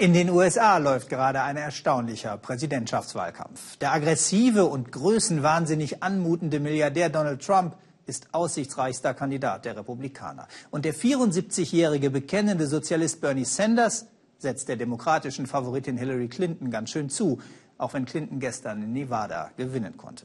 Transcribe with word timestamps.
In 0.00 0.14
den 0.14 0.30
USA 0.30 0.78
läuft 0.78 1.10
gerade 1.10 1.42
ein 1.42 1.58
erstaunlicher 1.58 2.38
Präsidentschaftswahlkampf. 2.38 3.76
Der 3.76 3.92
aggressive 3.92 4.64
und 4.64 4.92
größenwahnsinnig 4.92 6.02
anmutende 6.02 6.58
Milliardär 6.58 7.10
Donald 7.10 7.44
Trump 7.44 7.76
ist 8.06 8.32
aussichtsreichster 8.32 9.12
Kandidat 9.12 9.66
der 9.66 9.76
Republikaner. 9.76 10.48
Und 10.70 10.86
der 10.86 10.94
74-jährige 10.94 12.08
bekennende 12.08 12.66
Sozialist 12.66 13.20
Bernie 13.20 13.44
Sanders 13.44 14.06
setzt 14.38 14.70
der 14.70 14.76
demokratischen 14.76 15.46
Favoritin 15.46 15.98
Hillary 15.98 16.28
Clinton 16.28 16.70
ganz 16.70 16.88
schön 16.88 17.10
zu, 17.10 17.38
auch 17.76 17.92
wenn 17.92 18.06
Clinton 18.06 18.40
gestern 18.40 18.82
in 18.82 18.94
Nevada 18.94 19.50
gewinnen 19.58 19.98
konnte. 19.98 20.24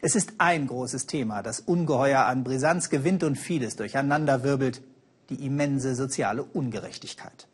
Es 0.00 0.14
ist 0.14 0.34
ein 0.38 0.68
großes 0.68 1.06
Thema, 1.06 1.42
das 1.42 1.58
ungeheuer 1.58 2.20
an 2.20 2.44
Brisanz 2.44 2.88
gewinnt 2.88 3.24
und 3.24 3.34
vieles 3.34 3.74
durcheinanderwirbelt, 3.74 4.80
die 5.28 5.44
immense 5.44 5.96
soziale 5.96 6.44
Ungerechtigkeit. 6.44 7.48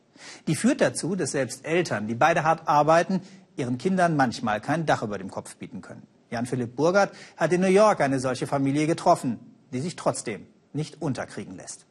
Die 0.46 0.54
führt 0.54 0.80
dazu, 0.80 1.16
dass 1.16 1.32
selbst 1.32 1.64
Eltern, 1.64 2.06
die 2.06 2.14
beide 2.14 2.44
hart 2.44 2.68
arbeiten, 2.68 3.20
ihren 3.56 3.78
Kindern 3.78 4.16
manchmal 4.16 4.60
kein 4.60 4.86
Dach 4.86 5.02
über 5.02 5.18
dem 5.18 5.30
Kopf 5.30 5.56
bieten 5.56 5.80
können. 5.80 6.06
Jan-Philipp 6.30 6.74
Burgert 6.74 7.14
hat 7.36 7.52
in 7.52 7.60
New 7.60 7.68
York 7.68 8.00
eine 8.00 8.18
solche 8.18 8.46
Familie 8.46 8.86
getroffen, 8.86 9.38
die 9.72 9.80
sich 9.80 9.96
trotzdem 9.96 10.46
nicht 10.72 11.00
unterkriegen 11.00 11.56
lässt. 11.56 11.86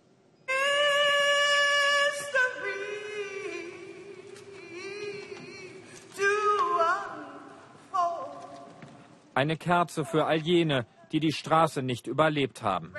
Eine 9.36 9.58
Kerze 9.58 10.06
für 10.06 10.26
all 10.26 10.38
jene, 10.38 10.86
die 11.12 11.20
die 11.20 11.32
Straße 11.32 11.82
nicht 11.82 12.06
überlebt 12.06 12.62
haben. 12.62 12.94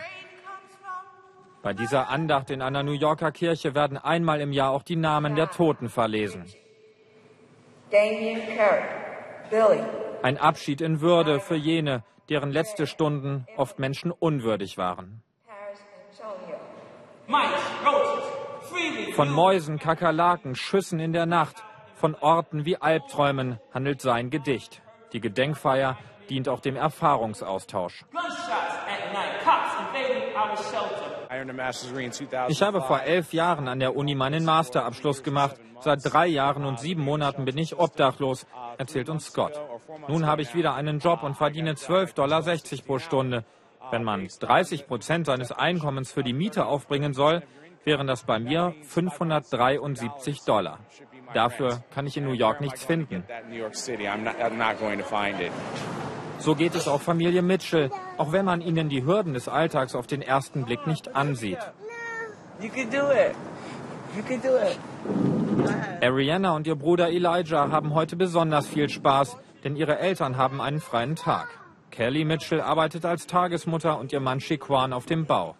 Bei 1.65 1.73
dieser 1.73 2.11
Andacht 2.11 2.51
in 2.51 2.61
einer 2.61 2.83
New 2.83 2.93
Yorker 2.93 3.33
Kirche 3.33 3.75
werden 3.75 3.97
einmal 3.97 4.43
im 4.43 4.53
Jahr 4.53 4.71
auch 4.73 4.83
die 4.83 4.97
Namen 4.97 5.35
der 5.35 5.51
Toten 5.51 5.89
verlesen. 5.89 6.45
Ein 10.23 10.37
Abschied 10.37 10.83
in 10.83 11.01
Würde 11.01 11.41
für 11.41 11.57
jene, 11.57 12.05
deren 12.29 12.51
letzte 12.51 12.87
Stunden 12.87 13.47
oft 13.57 13.79
menschenunwürdig 13.79 14.77
waren. 14.77 15.23
Von 19.15 19.31
Mäusen, 19.31 19.79
Kakerlaken, 19.79 20.55
Schüssen 20.57 21.01
in 21.01 21.15
der 21.15 21.25
Nacht, 21.25 21.65
von 21.95 22.15
Orten 22.15 22.67
wie 22.67 22.77
Albträumen 22.77 23.59
handelt 23.73 24.03
sein 24.03 24.29
Gedicht. 24.29 24.83
Die 25.15 25.21
Gedenkfeier 25.21 25.97
dient 26.29 26.51
auch 26.51 26.61
dem 26.61 26.77
Erfahrungsaustausch. 26.77 28.05
Ich 32.49 32.63
habe 32.63 32.81
vor 32.83 33.01
elf 33.01 33.33
Jahren 33.33 33.69
an 33.69 33.81
der 33.81 33.97
Uni 33.97 34.15
meinen 34.15 34.45
Masterabschluss 34.45 35.23
gemacht. 35.23 35.57
Seit 35.81 36.01
drei 36.05 36.27
Jahren 36.27 36.65
und 36.65 36.79
sieben 36.79 37.03
Monaten 37.03 37.45
bin 37.45 37.59
ich 37.59 37.79
obdachlos, 37.79 38.47
erzählt 38.79 39.09
uns 39.09 39.27
Scott. 39.27 39.61
Nun 40.09 40.27
habe 40.27 40.43
ich 40.43 40.55
wieder 40.55 40.75
einen 40.75 40.99
Job 40.99 41.23
und 41.23 41.37
verdiene 41.37 41.75
12,60 41.75 42.15
Dollar 42.15 42.43
pro 42.87 42.99
Stunde. 42.99 43.45
Wenn 43.91 44.05
man 44.05 44.27
30 44.27 44.87
Prozent 44.87 45.27
seines 45.27 45.53
Einkommens 45.53 46.13
für 46.13 46.23
die 46.23 46.33
Miete 46.33 46.67
aufbringen 46.67 47.13
soll, 47.13 47.43
wären 47.85 48.07
das 48.07 48.25
bei 48.25 48.39
mir 48.39 48.75
573 48.83 50.45
Dollar. 50.45 50.79
Dafür 51.35 51.83
kann 51.93 52.07
ich 52.07 52.17
in 52.17 52.25
New 52.25 52.33
York 52.33 52.61
nichts 52.61 52.85
finden. 52.85 53.25
So 56.39 56.55
geht 56.55 56.75
es 56.75 56.89
auch 56.89 57.01
Familie 57.01 57.43
Mitchell, 57.43 57.91
auch 58.19 58.33
wenn 58.33 58.45
man 58.45 58.61
ihnen 58.61 58.89
die 58.89 59.05
Hürden 59.05 59.35
des 59.35 59.49
Alltags 59.49 59.95
auf 59.95 60.07
den 60.07 60.23
ersten 60.23 60.65
Blick 60.65 60.87
nicht 60.87 61.15
ansieht. 61.15 61.59
Ariana 66.01 66.55
und 66.55 66.67
ihr 66.67 66.77
Bruder 66.77 67.09
Elijah 67.09 67.71
haben 67.71 67.95
heute 67.95 68.17
besonders 68.17 68.67
viel 68.67 68.89
Spaß, 68.89 69.37
denn 69.65 69.77
ihre 69.77 69.99
Eltern 69.99 70.37
haben 70.37 70.61
einen 70.61 70.81
freien 70.81 71.17
Tag. 71.17 71.49
Kelly 71.91 72.25
Mitchell 72.25 72.61
arbeitet 72.61 73.05
als 73.05 73.27
Tagesmutter 73.27 73.99
und 73.99 74.13
ihr 74.13 74.21
Mann 74.21 74.41
Chiquan 74.41 74.93
auf 74.93 75.07
dem 75.07 75.27
Bau. 75.27 75.57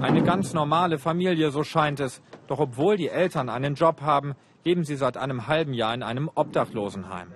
Eine 0.00 0.22
ganz 0.22 0.52
normale 0.52 0.98
Familie, 0.98 1.50
so 1.50 1.62
scheint 1.62 2.00
es. 2.00 2.22
Doch 2.48 2.58
obwohl 2.58 2.96
die 2.96 3.08
Eltern 3.08 3.48
einen 3.48 3.74
Job 3.74 4.00
haben, 4.00 4.34
leben 4.64 4.84
sie 4.84 4.96
seit 4.96 5.16
einem 5.16 5.46
halben 5.46 5.74
Jahr 5.74 5.94
in 5.94 6.02
einem 6.02 6.30
Obdachlosenheim. 6.34 7.32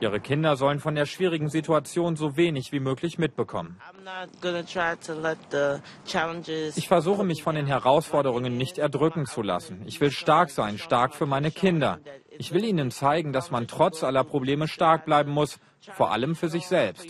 Ihre 0.00 0.18
Kinder 0.18 0.56
sollen 0.56 0.80
von 0.80 0.96
der 0.96 1.06
schwierigen 1.06 1.48
Situation 1.48 2.16
so 2.16 2.36
wenig 2.36 2.72
wie 2.72 2.80
möglich 2.80 3.18
mitbekommen. 3.18 3.80
Ich 6.74 6.88
versuche 6.88 7.24
mich 7.24 7.42
von 7.44 7.54
den 7.54 7.66
Herausforderungen 7.66 8.56
nicht 8.56 8.78
erdrücken 8.78 9.26
zu 9.26 9.42
lassen. 9.42 9.82
Ich 9.86 10.00
will 10.00 10.10
stark 10.10 10.50
sein, 10.50 10.78
stark 10.78 11.14
für 11.14 11.26
meine 11.26 11.52
Kinder. 11.52 12.00
Ich 12.36 12.52
will 12.52 12.64
ihnen 12.64 12.90
zeigen, 12.90 13.32
dass 13.32 13.52
man 13.52 13.68
trotz 13.68 14.02
aller 14.02 14.24
Probleme 14.24 14.66
stark 14.66 15.04
bleiben 15.04 15.30
muss, 15.30 15.60
vor 15.92 16.10
allem 16.10 16.34
für 16.34 16.48
sich 16.48 16.66
selbst. 16.66 17.06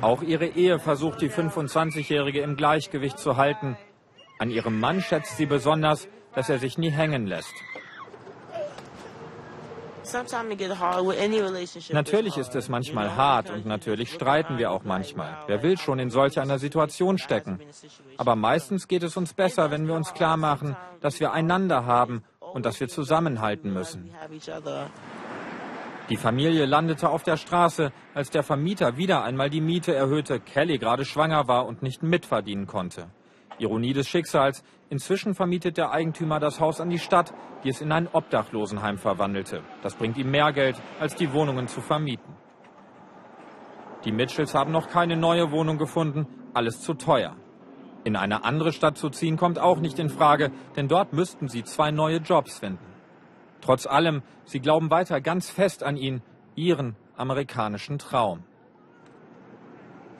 Auch 0.00 0.22
ihre 0.22 0.46
Ehe 0.46 0.78
versucht 0.78 1.20
die 1.20 1.30
25-Jährige 1.30 2.40
im 2.40 2.56
Gleichgewicht 2.56 3.18
zu 3.18 3.36
halten. 3.36 3.76
An 4.38 4.50
ihrem 4.50 4.80
Mann 4.80 5.02
schätzt 5.02 5.36
sie 5.36 5.46
besonders, 5.46 6.08
dass 6.34 6.48
er 6.48 6.58
sich 6.58 6.78
nie 6.78 6.90
hängen 6.90 7.26
lässt. 7.26 7.52
Natürlich 11.92 12.36
ist 12.36 12.54
es 12.54 12.68
manchmal 12.68 13.16
hart 13.16 13.50
und 13.50 13.66
natürlich 13.66 14.12
streiten 14.12 14.58
wir 14.58 14.70
auch 14.70 14.82
manchmal. 14.84 15.36
Wer 15.46 15.62
will 15.62 15.78
schon 15.78 15.98
in 15.98 16.10
solch 16.10 16.40
einer 16.40 16.58
Situation 16.58 17.18
stecken? 17.18 17.60
Aber 18.16 18.34
meistens 18.34 18.88
geht 18.88 19.02
es 19.02 19.16
uns 19.16 19.34
besser, 19.34 19.70
wenn 19.70 19.86
wir 19.86 19.94
uns 19.94 20.14
klar 20.14 20.36
machen, 20.36 20.76
dass 21.00 21.20
wir 21.20 21.32
einander 21.32 21.84
haben 21.84 22.24
und 22.40 22.66
dass 22.66 22.80
wir 22.80 22.88
zusammenhalten 22.88 23.72
müssen. 23.72 24.10
Die 26.10 26.16
Familie 26.16 26.66
landete 26.66 27.08
auf 27.08 27.22
der 27.22 27.36
Straße, 27.36 27.92
als 28.14 28.30
der 28.30 28.42
Vermieter 28.42 28.96
wieder 28.96 29.22
einmal 29.22 29.48
die 29.48 29.60
Miete 29.60 29.94
erhöhte, 29.94 30.40
Kelly 30.40 30.78
gerade 30.78 31.04
schwanger 31.04 31.46
war 31.46 31.66
und 31.66 31.84
nicht 31.84 32.02
mitverdienen 32.02 32.66
konnte. 32.66 33.10
Ironie 33.58 33.92
des 33.92 34.08
Schicksals, 34.08 34.64
inzwischen 34.88 35.36
vermietet 35.36 35.76
der 35.76 35.92
Eigentümer 35.92 36.40
das 36.40 36.58
Haus 36.58 36.80
an 36.80 36.90
die 36.90 36.98
Stadt, 36.98 37.32
die 37.62 37.68
es 37.68 37.80
in 37.80 37.92
ein 37.92 38.08
Obdachlosenheim 38.12 38.98
verwandelte. 38.98 39.62
Das 39.82 39.94
bringt 39.94 40.16
ihm 40.16 40.32
mehr 40.32 40.52
Geld, 40.52 40.82
als 40.98 41.14
die 41.14 41.32
Wohnungen 41.32 41.68
zu 41.68 41.80
vermieten. 41.80 42.34
Die 44.04 44.12
Mitchells 44.12 44.52
haben 44.52 44.72
noch 44.72 44.88
keine 44.88 45.16
neue 45.16 45.52
Wohnung 45.52 45.78
gefunden, 45.78 46.26
alles 46.54 46.80
zu 46.80 46.94
teuer. 46.94 47.36
In 48.02 48.16
eine 48.16 48.42
andere 48.42 48.72
Stadt 48.72 48.98
zu 48.98 49.10
ziehen 49.10 49.36
kommt 49.36 49.60
auch 49.60 49.78
nicht 49.78 50.00
in 50.00 50.08
Frage, 50.08 50.50
denn 50.74 50.88
dort 50.88 51.12
müssten 51.12 51.46
sie 51.46 51.62
zwei 51.62 51.92
neue 51.92 52.16
Jobs 52.16 52.58
finden. 52.58 52.89
Trotz 53.60 53.86
allem, 53.86 54.22
sie 54.44 54.60
glauben 54.60 54.90
weiter 54.90 55.20
ganz 55.20 55.50
fest 55.50 55.82
an 55.82 55.96
ihn, 55.96 56.22
ihren 56.54 56.96
amerikanischen 57.16 57.98
Traum. 57.98 58.44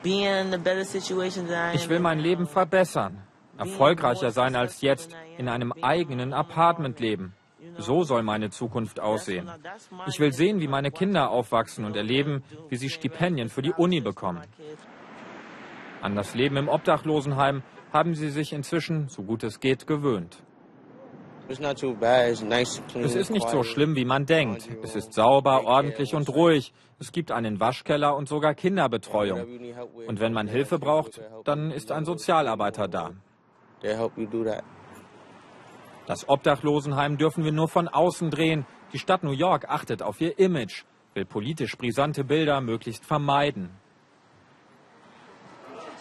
Ich 0.03 1.89
will 1.89 1.99
mein 1.99 2.19
Leben 2.19 2.47
verbessern 2.47 3.23
erfolgreicher 3.61 4.31
sein 4.31 4.55
als 4.55 4.81
jetzt, 4.81 5.15
in 5.37 5.47
einem 5.47 5.71
eigenen 5.81 6.33
Apartment 6.33 6.99
leben. 6.99 7.33
So 7.77 8.03
soll 8.03 8.23
meine 8.23 8.49
Zukunft 8.49 8.99
aussehen. 8.99 9.49
Ich 10.07 10.19
will 10.19 10.33
sehen, 10.33 10.59
wie 10.59 10.67
meine 10.67 10.91
Kinder 10.91 11.29
aufwachsen 11.29 11.85
und 11.85 11.95
erleben, 11.95 12.43
wie 12.69 12.75
sie 12.75 12.89
Stipendien 12.89 13.49
für 13.49 13.61
die 13.61 13.71
Uni 13.71 14.01
bekommen. 14.01 14.41
An 16.01 16.15
das 16.15 16.33
Leben 16.33 16.57
im 16.57 16.67
Obdachlosenheim 16.67 17.61
haben 17.93 18.15
sie 18.15 18.29
sich 18.29 18.51
inzwischen, 18.53 19.07
so 19.09 19.23
gut 19.23 19.43
es 19.43 19.59
geht, 19.59 19.85
gewöhnt. 19.85 20.43
Es 21.49 23.15
ist 23.15 23.31
nicht 23.31 23.49
so 23.49 23.63
schlimm, 23.63 23.95
wie 23.95 24.05
man 24.05 24.25
denkt. 24.25 24.69
Es 24.83 24.95
ist 24.95 25.13
sauber, 25.13 25.65
ordentlich 25.65 26.15
und 26.15 26.29
ruhig. 26.29 26.73
Es 26.99 27.11
gibt 27.11 27.31
einen 27.31 27.59
Waschkeller 27.59 28.15
und 28.15 28.27
sogar 28.29 28.53
Kinderbetreuung. 28.53 29.45
Und 30.07 30.19
wenn 30.19 30.33
man 30.33 30.47
Hilfe 30.47 30.79
braucht, 30.79 31.21
dann 31.43 31.71
ist 31.71 31.91
ein 31.91 32.05
Sozialarbeiter 32.05 32.87
da. 32.87 33.11
Das 36.05 36.27
Obdachlosenheim 36.27 37.17
dürfen 37.17 37.43
wir 37.43 37.51
nur 37.51 37.67
von 37.67 37.87
außen 37.87 38.29
drehen. 38.29 38.65
Die 38.93 38.99
Stadt 38.99 39.23
New 39.23 39.31
York 39.31 39.69
achtet 39.69 40.01
auf 40.01 40.19
ihr 40.21 40.37
Image, 40.39 40.83
will 41.13 41.25
politisch 41.25 41.77
brisante 41.77 42.23
Bilder 42.23 42.61
möglichst 42.61 43.05
vermeiden. 43.05 43.69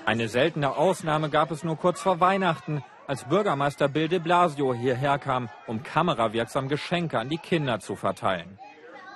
Eine 0.04 0.28
seltene 0.28 0.76
Ausnahme 0.76 1.30
gab 1.30 1.50
es 1.50 1.62
nur 1.62 1.76
kurz 1.76 2.00
vor 2.00 2.20
Weihnachten, 2.20 2.82
als 3.10 3.24
Bürgermeister 3.24 3.88
Bill 3.88 4.06
de 4.06 4.20
Blasio 4.20 4.72
hierher 4.72 5.18
kam, 5.18 5.48
um 5.66 5.82
kamerawirksam 5.82 6.68
Geschenke 6.68 7.18
an 7.18 7.28
die 7.28 7.38
Kinder 7.38 7.80
zu 7.80 7.96
verteilen. 7.96 8.56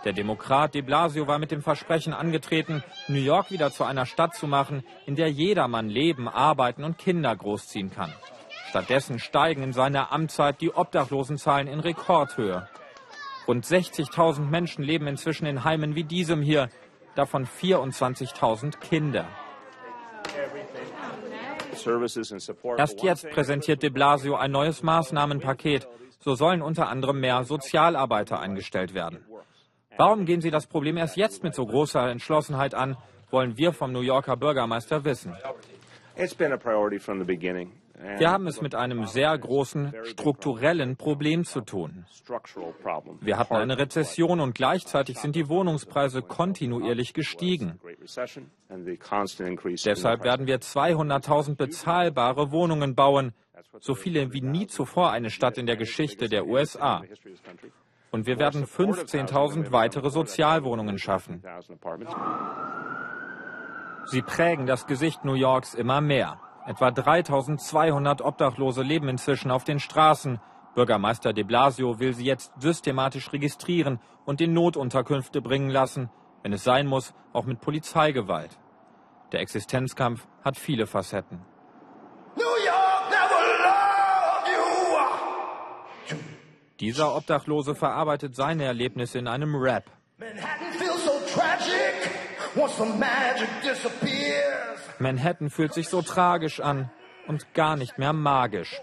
Der 0.05 0.13
Demokrat 0.13 0.75
de 0.75 0.83
Blasio 0.83 1.29
war 1.29 1.39
mit 1.39 1.53
dem 1.53 1.63
Versprechen 1.63 2.13
angetreten, 2.13 2.83
New 3.07 3.21
York 3.21 3.53
wieder 3.53 3.71
zu 3.71 3.85
einer 3.85 4.05
Stadt 4.05 4.35
zu 4.35 4.49
machen, 4.49 4.83
in 5.07 5.15
der 5.15 5.31
jedermann 5.31 5.89
leben, 5.89 6.29
arbeiten 6.29 6.83
und 6.83 6.99
Kinder 6.99 7.37
großziehen 7.37 7.93
kann. 7.93 8.13
Stattdessen 8.69 9.21
steigen 9.21 9.63
in 9.63 9.73
seiner 9.73 10.11
Amtszeit 10.11 10.61
die 10.61 10.75
Obdachlosenzahlen 10.75 11.69
in 11.69 11.79
Rekordhöhe. 11.79 12.69
Rund 13.47 13.65
60.000 13.65 14.41
Menschen 14.41 14.83
leben 14.83 15.07
inzwischen 15.07 15.47
in 15.47 15.63
Heimen 15.63 15.95
wie 15.95 16.03
diesem 16.03 16.43
hier, 16.43 16.69
davon 17.15 17.47
24.000 17.47 18.77
Kinder. 18.81 19.29
Erst 22.77 23.03
jetzt 23.03 23.31
präsentiert 23.31 23.83
de 23.83 23.91
Blasio 23.91 24.37
ein 24.37 24.51
neues 24.51 24.83
Maßnahmenpaket. 24.83 25.89
So 26.21 26.35
sollen 26.35 26.63
unter 26.63 26.89
anderem 26.89 27.21
mehr 27.21 27.45
Sozialarbeiter 27.45 28.41
eingestellt 28.41 28.95
werden. 28.95 29.25
Warum 29.97 30.25
gehen 30.25 30.41
Sie 30.41 30.51
das 30.51 30.67
Problem 30.67 30.97
erst 30.97 31.17
jetzt 31.17 31.43
mit 31.43 31.55
so 31.55 31.67
großer 31.67 32.11
Entschlossenheit 32.11 32.75
an, 32.75 32.97
wollen 33.31 33.57
wir 33.57 33.73
vom 33.73 33.93
New 33.93 34.01
Yorker 34.01 34.37
Bürgermeister 34.37 35.05
wissen. 35.05 35.37
Wir 38.19 38.31
haben 38.31 38.47
es 38.47 38.61
mit 38.61 38.75
einem 38.75 39.07
sehr 39.07 39.37
großen 39.39 39.95
strukturellen 40.03 40.97
Problem 40.97 41.45
zu 41.45 41.61
tun. 41.61 42.07
Wir 43.21 43.39
hatten 43.39 43.55
eine 43.55 43.79
Rezession 43.79 44.41
und 44.41 44.55
gleichzeitig 44.55 45.19
sind 45.19 45.37
die 45.37 45.49
Wohnungspreise 45.49 46.23
kontinuierlich 46.23 47.15
gestiegen. 47.15 47.81
Deshalb 49.85 50.25
werden 50.25 50.47
wir 50.47 50.61
200.000 50.61 51.57
bezahlbare 51.57 52.53
Wohnungen 52.53 52.95
bauen, 52.95 53.33
so 53.81 53.95
viele 53.95 54.33
wie 54.33 54.43
nie 54.43 54.67
zuvor 54.67 55.11
eine 55.11 55.31
Stadt 55.31 55.59
in 55.59 55.67
der 55.67 55.77
Geschichte 55.77 56.29
der 56.29 56.47
USA. 56.47 57.03
Und 58.11 58.27
wir 58.27 58.39
werden 58.39 58.65
15.000 58.65 59.73
weitere 59.73 60.11
Sozialwohnungen 60.11 60.99
schaffen. 60.99 61.43
Sie 64.07 64.23
prägen 64.23 64.67
das 64.67 64.87
Gesicht 64.87 65.25
New 65.25 65.35
Yorks 65.35 65.75
immer 65.75 66.01
mehr. 66.01 66.41
Etwa 66.67 66.91
3200 66.91 68.23
Obdachlose 68.23 68.83
leben 68.83 69.09
inzwischen 69.09 69.51
auf 69.51 69.65
den 69.65 69.81
Straßen. 69.81 70.41
Bürgermeister 70.75 71.33
de 71.33 71.45
Blasio 71.45 71.99
will 72.01 72.15
sie 72.15 72.25
jetzt 72.25 72.53
systematisch 72.61 73.33
registrieren 73.33 74.01
und 74.25 74.41
in 74.41 74.53
Notunterkünfte 74.53 75.41
bringen 75.41 75.71
lassen, 75.71 76.11
wenn 76.45 76.53
es 76.53 76.63
sein 76.63 76.87
muss, 76.87 77.15
auch 77.33 77.47
mit 77.47 77.61
Polizeigewalt. 77.61 78.51
Der 79.33 79.41
Existenzkampf 79.41 80.29
hat 80.45 80.59
viele 80.59 80.87
Facetten. 80.87 81.41
Dieser 86.81 87.17
Obdachlose 87.17 87.75
verarbeitet 87.75 88.37
seine 88.37 88.65
Erlebnisse 88.65 89.19
in 89.19 89.27
einem 89.27 89.55
Rap. 89.57 89.91
Manhattan 94.99 95.51
fühlt 95.51 95.73
sich 95.73 95.89
so 95.89 96.03
tragisch 96.03 96.61
an 96.61 96.91
und 97.27 97.55
gar 97.55 97.77
nicht 97.77 97.99
mehr 97.99 98.13
magisch. 98.13 98.81